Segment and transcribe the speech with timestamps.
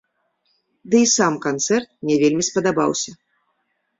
[0.91, 3.11] Дый сам канцэрт мне вельмі спадабаўся.